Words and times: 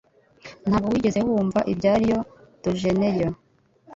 Ntabwo 0.67 0.87
wigeze 0.93 1.19
wumva 1.27 1.59
ibya 1.71 1.93
Rio 2.01 2.19
de 2.61 2.69
Janeiro? 2.81 3.29